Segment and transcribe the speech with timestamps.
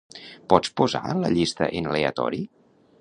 [0.53, 2.41] Pots posar la llista en aleatori?